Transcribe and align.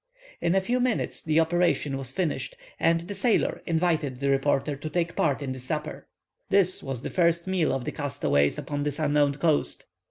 In 0.41 0.55
a 0.55 0.61
few 0.61 0.79
minutes 0.79 1.21
the 1.21 1.39
operation 1.39 1.95
was 1.95 2.11
finished, 2.11 2.57
and 2.79 3.01
the 3.01 3.13
sailor 3.13 3.61
invited 3.67 4.17
the 4.19 4.31
reporter 4.31 4.75
to 4.75 4.89
take 4.89 5.15
part 5.15 5.43
in 5.43 5.51
the 5.51 5.59
supper. 5.59 6.07
This 6.49 6.81
was 6.81 7.03
the 7.03 7.11
first 7.11 7.45
meal 7.45 7.71
of 7.71 7.85
the 7.85 7.91
castaways 7.91 8.57
upon 8.57 8.81
this 8.81 8.97
unknown 8.97 9.33
coast. 9.35 9.85